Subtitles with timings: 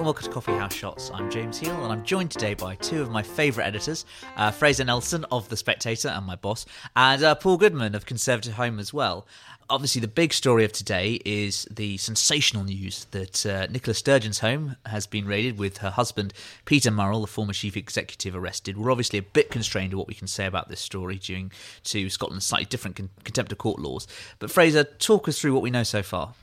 [0.00, 1.10] and welcome to Coffee House Shots.
[1.12, 4.82] I'm James Heale and I'm joined today by two of my favourite editors, uh, Fraser
[4.82, 6.64] Nelson of The Spectator and my boss,
[6.96, 9.26] and uh, Paul Goodman of Conservative Home as well
[9.70, 14.76] obviously, the big story of today is the sensational news that uh, Nicola Sturgeon's home
[14.84, 18.76] has been raided with her husband, Peter Murrell, the former chief executive, arrested.
[18.76, 21.50] We're obviously a bit constrained to what we can say about this story due
[21.84, 24.08] to Scotland's slightly different con- contempt of court laws.
[24.40, 26.34] But Fraser, talk us through what we know so far.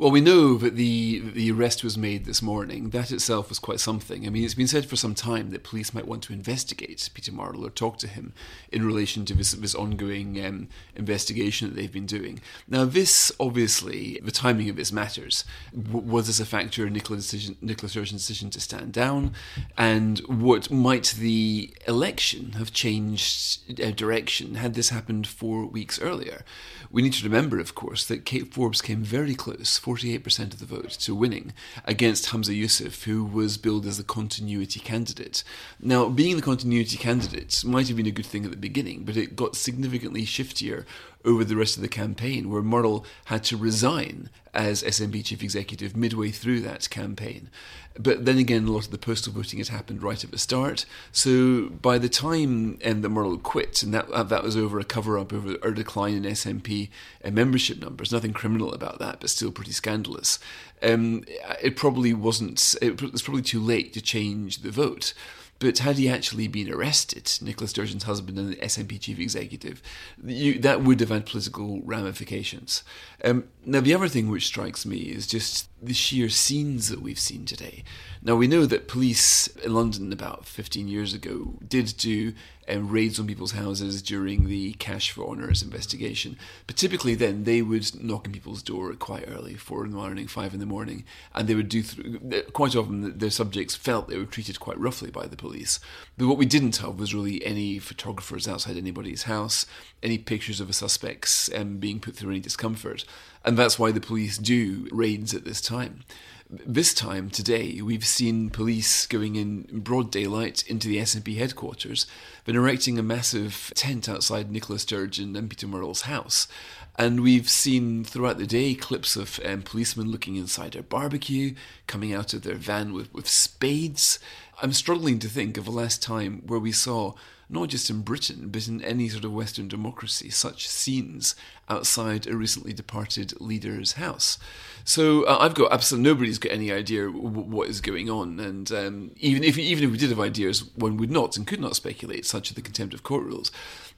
[0.00, 2.90] Well, we know that the the arrest was made this morning.
[2.90, 4.24] That itself was quite something.
[4.24, 7.32] I mean, it's been said for some time that police might want to investigate Peter
[7.32, 8.32] Murrell or talk to him
[8.70, 12.40] in relation to this, this ongoing um, investigation that they've been doing.
[12.68, 15.44] Now, this obviously the timing of this matters.
[15.76, 19.32] W- was this a factor in Nicola's decision, Nicola Sturgeon's decision to stand down,
[19.76, 26.44] and what might the election have changed uh, direction had this happened four weeks earlier?
[26.92, 30.66] We need to remember, of course, that Kate Forbes came very close 48% of the
[30.66, 31.54] vote to winning
[31.86, 35.42] against Humza Yousaf, who was billed as the continuity candidate.
[35.80, 39.16] Now, being the continuity candidate might have been a good thing at the beginning, but
[39.16, 40.84] it got significantly shiftier
[41.24, 45.96] over the rest of the campaign, where Murrell had to resign as SNP chief executive
[45.96, 47.50] midway through that campaign.
[47.98, 50.86] But then again, a lot of the postal voting had happened right at the start.
[51.10, 54.84] So by the time um, that Murrell quit, and that uh, that was over a
[54.84, 56.90] cover up over a decline in SNP
[57.24, 60.38] uh, membership numbers, nothing criminal about that, but still pretty scandalous.
[60.82, 61.24] Um,
[61.60, 62.76] it probably wasn't.
[62.80, 65.12] It was probably too late to change the vote.
[65.58, 69.82] But had he actually been arrested, Nicola Sturgeon's husband and the SNP chief executive,
[70.24, 72.84] you, that would have had political ramifications.
[73.24, 77.18] Um, now, the other thing which strikes me is just the sheer scenes that we've
[77.18, 77.84] seen today.
[78.22, 82.32] Now, we know that police in London about 15 years ago did do
[82.68, 86.36] um, raids on people's houses during the Cash for Honours investigation.
[86.66, 90.26] But typically, then they would knock on people's door quite early, four in the morning,
[90.26, 91.04] five in the morning,
[91.34, 95.10] and they would do th- quite often their subjects felt they were treated quite roughly
[95.10, 95.80] by the police.
[96.16, 99.64] But what we didn't have was really any photographers outside anybody's house,
[100.02, 103.04] any pictures of the suspects um, being put through any discomfort.
[103.44, 106.00] And that's why the police do raids at this time.
[106.48, 112.06] This time, today, we've seen police going in broad daylight into the SNP headquarters,
[112.46, 116.48] been erecting a massive tent outside Nicola Sturgeon and Peter Murrell's house.
[116.96, 121.54] And we've seen throughout the day clips of um, policemen looking inside their barbecue,
[121.86, 124.18] coming out of their van with, with spades.
[124.62, 127.12] I'm struggling to think of the last time where we saw
[127.50, 131.34] not just in Britain, but in any sort of Western democracy, such scenes
[131.68, 134.38] outside a recently departed leader's house.
[134.84, 138.70] So uh, I've got absolutely nobody's got any idea w- what is going on, and
[138.72, 141.76] um, even if even if we did have ideas, one would not and could not
[141.76, 143.50] speculate, such are the contempt of court rules.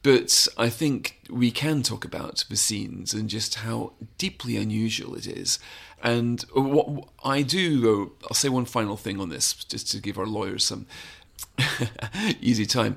[0.02, 5.26] But I think we can talk about the scenes and just how deeply unusual it
[5.26, 5.58] is.
[6.02, 10.26] And what I do, I'll say one final thing on this, just to give our
[10.26, 10.86] lawyers some
[12.40, 12.96] easy time.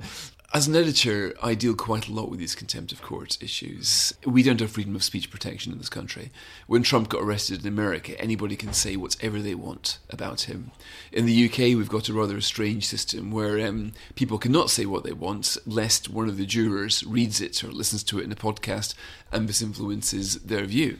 [0.56, 4.14] As an editor, I deal quite a lot with these contempt of court issues.
[4.24, 6.30] We don't have freedom of speech protection in this country.
[6.68, 10.70] When Trump got arrested in America, anybody can say whatever they want about him.
[11.12, 15.04] In the UK, we've got a rather strange system where um, people cannot say what
[15.04, 18.36] they want, lest one of the jurors reads it or listens to it in a
[18.36, 18.94] podcast
[19.32, 21.00] and this influences their view.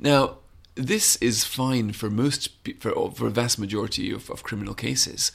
[0.00, 0.38] Now,
[0.74, 2.48] this is fine for most,
[2.80, 5.30] for, for a vast majority of, of criminal cases.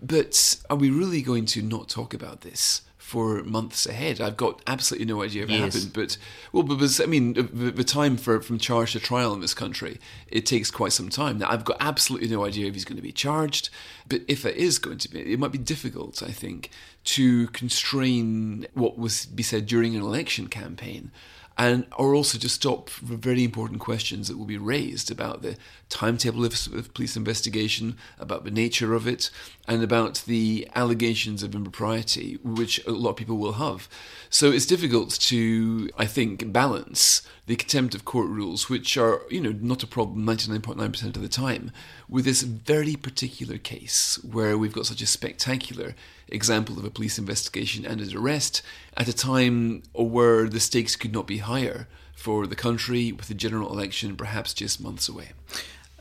[0.00, 2.80] But are we really going to not talk about this?
[3.06, 4.20] For months ahead.
[4.20, 6.18] I've got absolutely no idea what it happened, but
[6.50, 10.00] well, because I mean, the, the, time for from charge to trial in this country
[10.26, 11.38] it takes quite some time.
[11.38, 13.70] Now I've got absolutely no idea if he's going to be charged,
[14.08, 16.20] but if it is going to be, it might be difficult.
[16.20, 16.70] I think
[17.04, 21.12] to constrain what was be said during an election campaign
[21.58, 25.56] and or also to stop very important questions that will be raised about the
[25.88, 29.30] timetable of, of, police investigation, about the nature of it,
[29.66, 33.88] and about the allegations of impropriety, which a lot of people will have.
[34.28, 39.40] So it's difficult to, I think, balance the contempt of court rules, which are, you
[39.40, 41.70] know, not a problem 99.9% of the time,
[42.08, 45.94] with this very particular case where we've got such a spectacular
[46.28, 48.62] example of a police investigation and an arrest
[48.96, 53.34] at a time where the stakes could not be higher for the country, with the
[53.34, 55.30] general election perhaps just months away.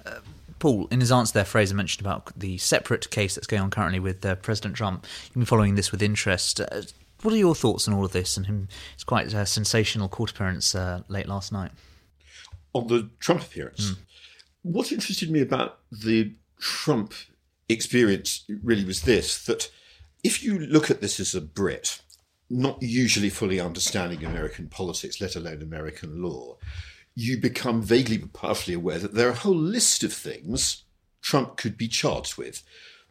[0.04, 0.20] Uh,
[0.58, 4.00] Paul, in his answer there, Fraser mentioned about the separate case that's going on currently
[4.00, 5.06] with uh, President Trump.
[5.26, 6.60] You've been following this with interest.
[6.60, 6.82] Uh,
[7.26, 8.68] what are your thoughts on all of this and him?
[8.94, 11.72] It's quite a sensational court appearance uh, late last night.
[12.74, 13.92] on the Trump appearance.
[13.92, 13.98] Mm.
[14.62, 17.14] What interested me about the Trump
[17.70, 19.72] experience really was this that
[20.24, 22.02] if you look at this as a Brit,
[22.50, 26.58] not usually fully understanding American politics, let alone American law,
[27.16, 30.84] you become vaguely but powerfully aware that there are a whole list of things
[31.22, 32.62] Trump could be charged with.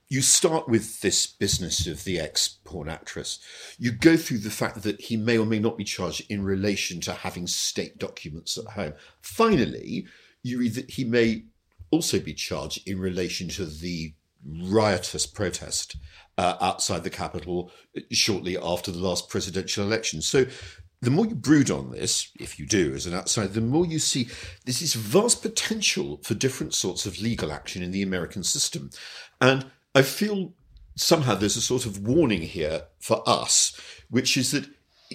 [0.08, 3.40] You start with this business of the ex porn actress.
[3.78, 7.00] You go through the fact that he may or may not be charged in relation
[7.02, 8.94] to having state documents at home.
[9.20, 10.06] Finally,
[10.42, 11.44] you read that he may
[11.90, 14.14] also be charged in relation to the
[14.46, 15.96] riotous protest
[16.36, 17.70] uh, outside the Capitol
[18.10, 20.20] shortly after the last presidential election.
[20.20, 20.46] So
[21.00, 23.98] the more you brood on this, if you do as an outsider, the more you
[23.98, 24.28] see
[24.64, 28.90] this vast potential for different sorts of legal action in the American system.
[29.40, 30.52] And I feel
[30.96, 33.78] somehow there's a sort of warning here for us,
[34.10, 34.68] which is that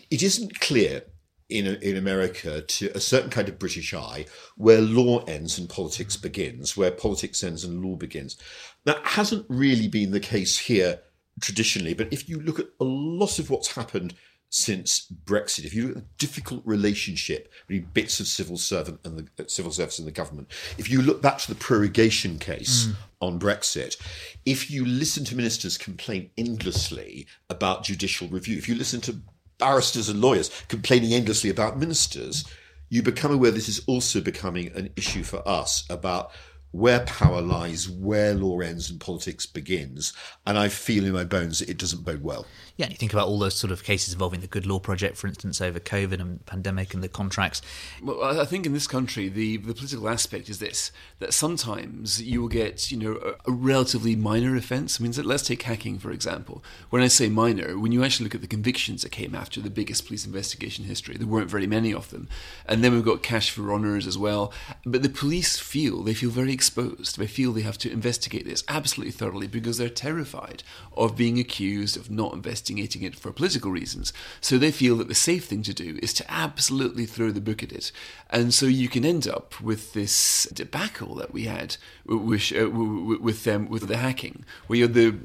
[0.10, 1.04] it isn't clear
[1.50, 6.16] in, in America to a certain kind of British eye where law ends and politics
[6.16, 8.38] begins, where politics ends and law begins.
[8.86, 11.00] That hasn't really been the case here
[11.42, 14.14] traditionally, but if you look at a lot of what's happened
[14.52, 19.18] since Brexit, if you look at the difficult relationship between bits of civil servant and
[19.18, 20.48] the uh, civil service and the government,
[20.78, 22.96] if you look back to the prorogation case mm.
[23.22, 23.98] On Brexit,
[24.46, 29.22] if you listen to ministers complain endlessly about judicial review, if you listen to
[29.58, 32.46] barristers and lawyers complaining endlessly about ministers,
[32.90, 36.32] you become aware this is also becoming an issue for us about
[36.72, 40.14] where power lies, where law ends and politics begins.
[40.46, 42.46] And I feel in my bones that it doesn't bode well.
[42.78, 45.18] Yeah, and you think about all those sort of cases involving the Good Law Project,
[45.18, 47.62] for instance, over COVID and pandemic and the contracts.
[48.02, 52.42] Well, I think in this country, the, the political aspect is this that sometimes you
[52.42, 55.00] will get, you know, a, a relatively minor offence.
[55.00, 56.64] I mean, let's take hacking, for example.
[56.90, 59.70] When I say minor, when you actually look at the convictions that came after the
[59.70, 62.30] biggest police investigation history, there weren't very many of them.
[62.66, 64.54] And then we've got cash for honours as well.
[64.86, 67.18] But the police feel, they feel very exposed.
[67.18, 70.62] They feel they have to investigate this absolutely thoroughly because they're terrified
[70.98, 74.12] of being accused of not investigating it for political reasons.
[74.42, 77.64] So they feel that the safe thing to do is to absolutely throw the book
[77.64, 77.94] at it.
[78.30, 83.46] And so you can end up with this debacle that we had with, uh, with
[83.46, 85.16] them with the hacking, where you had the,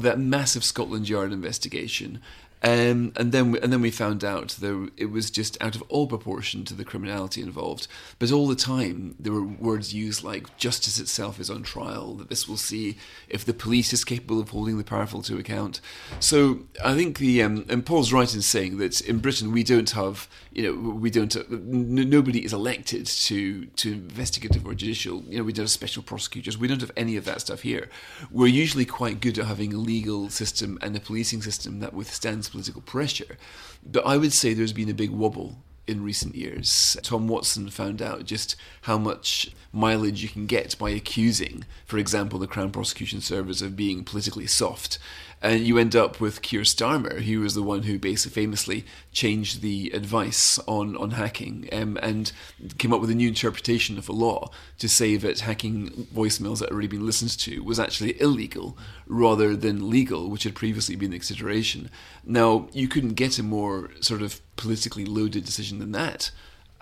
[0.00, 2.22] that massive Scotland Yard investigation
[2.62, 5.82] um, and then we, and then we found out that it was just out of
[5.88, 7.86] all proportion to the criminality involved.
[8.18, 12.14] But all the time there were words used like justice itself is on trial.
[12.14, 12.96] That this will see
[13.28, 15.80] if the police is capable of holding the powerful to account.
[16.18, 19.90] So I think the um, and Paul's right in saying that in Britain we don't
[19.90, 25.22] have you know we don't n- nobody is elected to to investigative or judicial.
[25.28, 26.58] You know we don't have special prosecutors.
[26.58, 27.88] We don't have any of that stuff here.
[28.32, 32.47] We're usually quite good at having a legal system and a policing system that withstands
[32.48, 33.36] political pressure.
[33.84, 35.56] But I would say there's been a big wobble
[35.86, 36.96] in recent years.
[37.02, 42.38] Tom Watson found out just how much mileage you can get by accusing, for example,
[42.38, 44.98] the Crown Prosecution Service of being politically soft
[45.40, 49.62] and you end up with Keir Starmer, who was the one who basically famously changed
[49.62, 52.32] the advice on on hacking um, and
[52.78, 56.66] came up with a new interpretation of a law to say that hacking voicemails that
[56.66, 58.76] had already been listened to was actually illegal
[59.06, 61.90] rather than legal, which had previously been the consideration.
[62.24, 66.30] Now you couldn't get a more sort of politically loaded decision than that.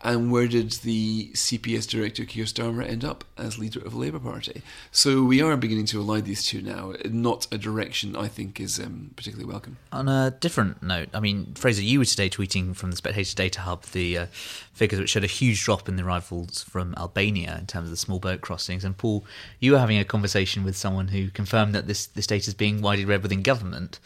[0.06, 4.20] And where did the CPS director Keir Starmer end up as leader of the Labour
[4.20, 4.62] Party?
[4.92, 6.92] So we are beginning to align these two now.
[7.06, 9.78] Not a direction I think is um, particularly welcome.
[9.90, 13.62] On a different note, I mean, Fraser, you were today tweeting from the Spectator Data
[13.62, 14.26] Hub the uh,
[14.72, 17.96] figures which showed a huge drop in the arrivals from Albania in terms of the
[17.96, 18.84] small boat crossings.
[18.84, 19.24] And Paul,
[19.58, 22.80] you were having a conversation with someone who confirmed that this this data is being
[22.80, 23.98] widely read within government.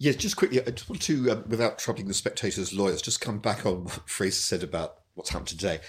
[0.00, 3.38] Yes, just quickly, I just want to, um, without troubling the spectators' lawyers, just come
[3.38, 5.80] back on what Fraser said about what's happened today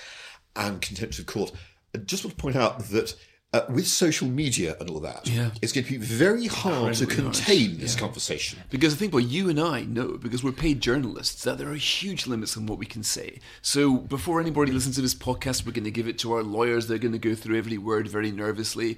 [0.56, 1.52] and contempt of court.
[1.94, 3.16] I just want to point out that
[3.54, 5.52] uh, with social media and all that, yeah.
[5.62, 7.80] it's going to be very hard to contain hard.
[7.80, 8.00] this yeah.
[8.02, 8.60] conversation.
[8.70, 11.76] Because I think what you and I know, because we're paid journalists, that there are
[11.76, 13.40] huge limits on what we can say.
[13.62, 16.88] So before anybody listens to this podcast, we're going to give it to our lawyers.
[16.88, 18.98] They're going to go through every word very nervously.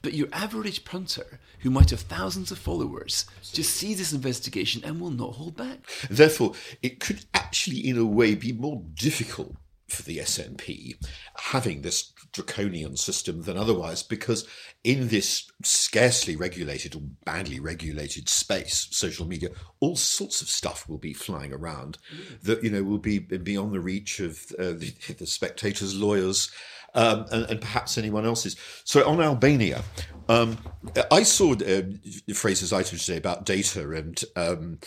[0.00, 5.00] But your average punter, who might have thousands of followers, just sees this investigation and
[5.00, 5.78] will not hold back.
[6.10, 9.54] Therefore, it could actually, in a way, be more difficult
[9.88, 10.96] for the SNP
[11.36, 14.44] having this draconian system than otherwise because
[14.82, 20.98] in this scarcely regulated or badly regulated space social media all sorts of stuff will
[20.98, 21.98] be flying around
[22.42, 26.50] that you know will be beyond the reach of uh, the, the spectators lawyers
[26.94, 28.56] um, and, and, perhaps anyone else's.
[28.84, 29.82] So on Albania,
[30.28, 30.56] um,
[31.10, 31.82] I saw uh,
[32.32, 34.78] Fraser's item today about data and um,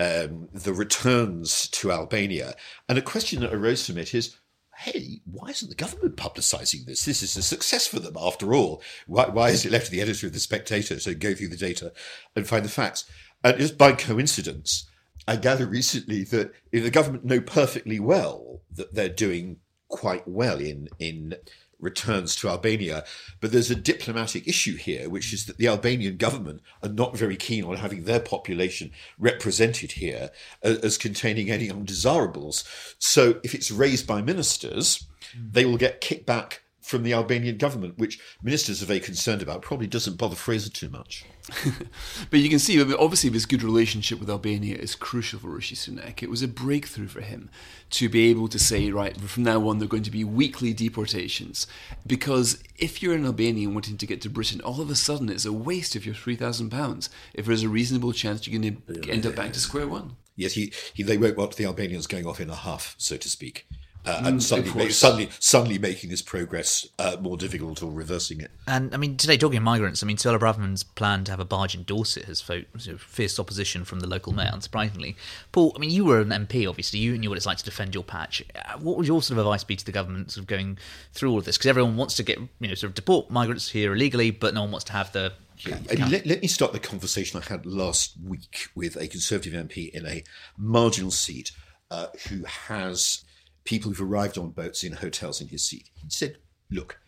[0.00, 2.54] um, the returns to Albania,
[2.88, 4.36] and a question that arose from it is.
[4.80, 7.06] hey, why isn't the government publicising this?
[7.06, 8.82] This is a success for them after all.
[9.06, 11.56] Why, why is it left to the editor of The Spectator to go through the
[11.56, 11.94] data
[12.34, 13.06] and find the facts?
[13.42, 14.86] And just by coincidence,
[15.26, 20.88] I gather recently that the government know perfectly well that they're doing quite well in
[20.98, 21.34] in
[21.80, 23.04] returns to Albania.
[23.40, 27.36] But there's a diplomatic issue here, which is that the Albanian government are not very
[27.36, 30.30] keen on having their population represented here
[30.62, 32.64] as, as containing any undesirables.
[32.98, 35.06] So if it's raised by ministers,
[35.38, 39.88] they will get kickback from the Albanian government, which ministers are very concerned about, probably
[39.88, 41.24] doesn't bother Fraser too much.
[42.30, 46.22] but you can see, obviously, this good relationship with Albania is crucial for Rishi Sunak.
[46.22, 47.50] It was a breakthrough for him
[47.90, 50.72] to be able to say, right, from now on, there are going to be weekly
[50.72, 51.66] deportations.
[52.06, 55.44] Because if you're an Albanian wanting to get to Britain, all of a sudden it's
[55.44, 59.36] a waste of your £3,000 if there's a reasonable chance you're going to end up
[59.36, 60.16] back to square one.
[60.34, 63.28] Yes, he, he, they won't want the Albanians going off in a huff, so to
[63.30, 63.66] speak
[64.06, 68.50] uh, and mm, suddenly, suddenly, suddenly making this progress uh, more difficult or reversing it.
[68.66, 71.44] And I mean, today talking of migrants, I mean, Suella Braverman's plan to have a
[71.44, 72.66] barge in Dorset has faced
[72.98, 74.50] fierce opposition from the local mayor.
[74.52, 75.16] Unsurprisingly,
[75.50, 77.94] Paul, I mean, you were an MP, obviously, you knew what it's like to defend
[77.94, 78.44] your patch.
[78.54, 80.78] Uh, what would your sort of advice be to the government, sort of going
[81.12, 81.58] through all of this?
[81.58, 84.62] Because everyone wants to get, you know, sort of deport migrants here illegally, but no
[84.62, 85.32] one wants to have the
[85.64, 90.06] let, let, me start the conversation I had last week with a Conservative MP in
[90.06, 90.22] a
[90.58, 91.52] marginal seat
[91.90, 93.24] uh, who has
[93.66, 95.90] people who've arrived on boats in hotels in his seat.
[95.94, 96.38] He said,
[96.70, 96.98] Look,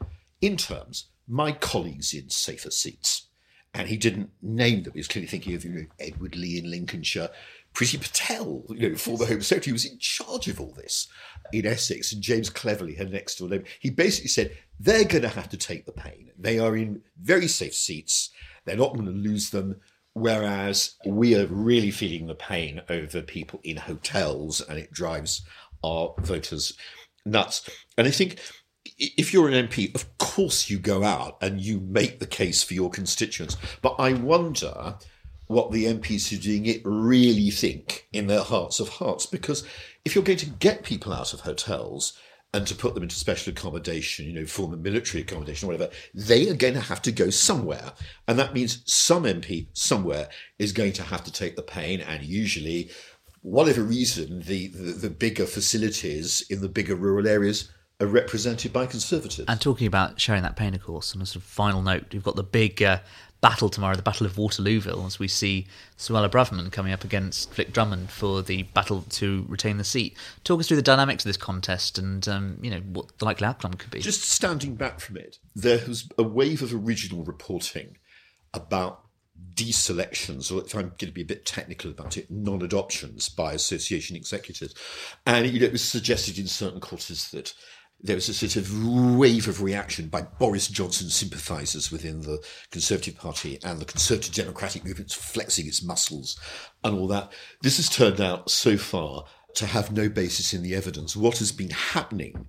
[0.41, 3.27] in terms, my colleagues in safer seats.
[3.75, 4.95] And he didn't name them.
[4.95, 7.29] He was clearly thinking of you know, Edward Leigh in Lincolnshire,
[7.75, 11.07] Priti Patel, you know, former Home Secretary, was in charge of all this
[11.53, 13.67] in Essex, and James Cleverly, her next door neighbour.
[13.79, 16.31] He basically said they're going to have to take the pain.
[16.39, 18.31] They are in very safe seats.
[18.65, 19.77] They're not going to lose them.
[20.15, 25.43] Whereas we are really feeling the pain over people in hotels, and it drives
[25.83, 26.77] are voters
[27.25, 27.69] nuts.
[27.97, 28.39] And I think
[28.99, 32.75] if you're an MP, of course you go out and you make the case for
[32.75, 33.57] your constituents.
[33.83, 34.97] But I wonder
[35.47, 39.27] what the MPs who are doing it really think in their hearts of hearts.
[39.27, 39.65] Because
[40.05, 42.19] if you're going to get people out of hotels
[42.55, 46.49] and to put them into special accommodation, you know, former military accommodation or whatever, they
[46.49, 47.93] are going to have to go somewhere.
[48.27, 52.01] And that means some MP somewhere is going to have to take the pain.
[52.01, 52.91] And usually
[53.43, 58.87] whatever reason, the, the, the bigger facilities in the bigger rural areas are represented by
[58.87, 59.49] Conservatives.
[59.49, 62.23] And talking about sharing that pain, of course, on a sort of final note, we've
[62.23, 62.99] got the big uh,
[63.41, 65.67] battle tomorrow, the Battle of Waterlooville, as we see
[65.97, 70.17] Suella Braverman coming up against Flick Drummond for the battle to retain the seat.
[70.45, 73.47] Talk us through the dynamics of this contest and, um, you know, what the likely
[73.47, 74.01] outcome could be.
[74.01, 77.97] Just standing back from it, there was a wave of original reporting
[78.55, 79.08] about
[79.55, 84.17] deselections, or if I'm going to be a bit technical about it, non-adoptions by association
[84.17, 84.75] executives.
[85.27, 87.55] And you know, it was suggested in certain quarters that
[88.01, 93.17] there was a sort of wave of reaction by Boris Johnson sympathisers within the Conservative
[93.17, 96.39] Party and the Conservative Democratic movement flexing its muscles
[96.85, 97.33] and all that.
[97.63, 101.17] This has turned out so far to have no basis in the evidence.
[101.17, 102.47] What has been happening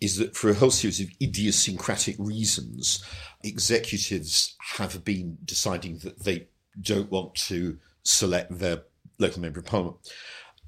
[0.00, 3.04] is that for a whole series of idiosyncratic reasons,
[3.44, 6.48] executives have been deciding that they
[6.80, 8.82] don't want to select their
[9.18, 9.96] local member of parliament.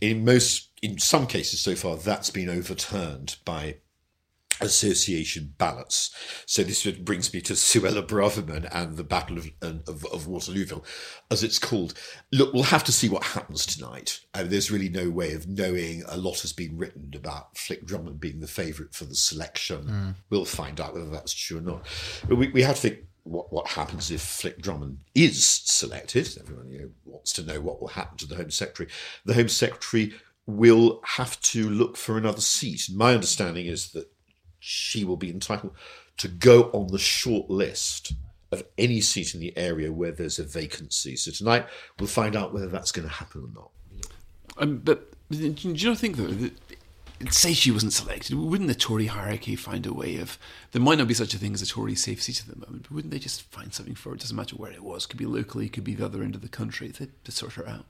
[0.00, 3.76] In most, in some cases so far, that's been overturned by
[4.62, 6.14] association ballots.
[6.46, 10.84] So this brings me to Suella Braverman and the Battle of, of, of, Waterlooville,
[11.30, 11.94] as it's called.
[12.32, 14.20] Look, we'll have to see what happens tonight.
[14.34, 16.02] Uh, there's really no way of knowing.
[16.08, 19.84] A lot has been written about Flick Drummond being the favourite for the selection.
[19.84, 20.14] Mm.
[20.30, 21.86] We'll find out whether that's true or not.
[22.28, 26.28] But we, we have to think what, what happens if Flick Drummond is selected.
[26.40, 28.90] Everyone you know, wants to know what will happen to the Home Secretary.
[29.24, 30.14] The Home Secretary
[30.46, 32.88] will have to look for another seat.
[32.92, 34.10] My understanding is that
[34.64, 35.74] she will be entitled
[36.16, 38.12] to go on the short list
[38.52, 41.16] of any seat in the area where there's a vacancy.
[41.16, 41.66] So tonight
[41.98, 43.70] we'll find out whether that's going to happen or not.
[44.58, 46.52] Um, but do you not think though that
[47.30, 50.38] say she wasn't selected, wouldn't the Tory hierarchy find a way of?
[50.70, 52.84] There might not be such a thing as a Tory safe seat at the moment,
[52.84, 54.20] but wouldn't they just find something for it?
[54.20, 55.06] Doesn't matter where it was.
[55.06, 56.92] Could be locally, could be the other end of the country.
[56.92, 57.86] To sort her out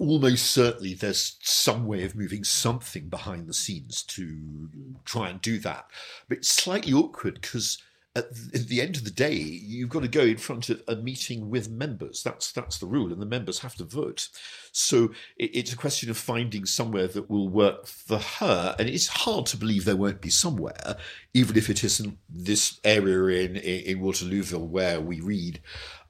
[0.00, 4.68] almost certainly there's some way of moving something behind the scenes to
[5.04, 5.86] try and do that.
[6.28, 7.78] But it's slightly awkward because
[8.16, 11.48] at the end of the day, you've got to go in front of a meeting
[11.48, 12.24] with members.
[12.24, 14.28] That's that's the rule, and the members have to vote.
[14.72, 18.74] So it's a question of finding somewhere that will work for her.
[18.80, 20.96] And it's hard to believe there won't be somewhere,
[21.34, 25.60] even if it isn't this area in in Waterlooville where we read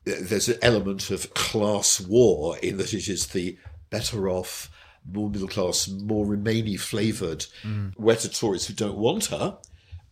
[0.05, 3.59] there's an element of class war in that it is the
[3.91, 4.71] better off
[5.11, 7.47] more middle class, more Remainy flavoured,
[7.97, 9.59] wetter Tories who don't want her,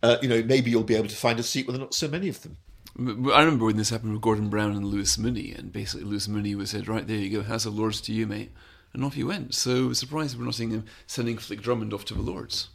[0.01, 1.93] uh, you know, maybe you'll be able to find a seat where there are not
[1.93, 2.57] so many of them.
[2.97, 6.55] I remember when this happened with Gordon Brown and Lewis Moonie, and basically Lewis Moonie
[6.55, 8.51] was said, "Right there you go, House of Lords to you, mate,"
[8.93, 9.53] and off he went.
[9.53, 12.69] So I surprised we're not seeing him sending Flick Drummond off to the Lords.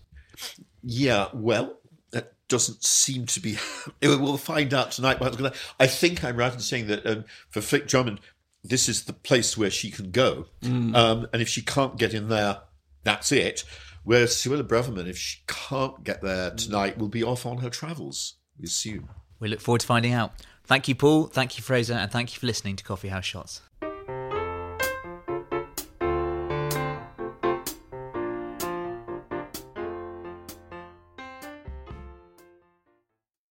[0.82, 1.78] Yeah, well,
[2.12, 3.58] that doesn't seem to be.
[4.02, 5.20] we'll find out tonight.
[5.20, 8.20] What gonna, I think I'm right in saying that um, for Flick Drummond,
[8.64, 12.28] this is the place where she can go, um, and if she can't get in
[12.28, 12.62] there,
[13.04, 13.64] that's it.
[14.02, 18.34] Whereas Suella Braverman, if she can't get there tonight, will be off on her travels.
[18.58, 19.08] We assume.
[19.40, 20.32] We look forward to finding out.
[20.64, 21.26] Thank you, Paul.
[21.26, 21.94] Thank you, Fraser.
[21.94, 23.60] And thank you for listening to Coffee House Shots.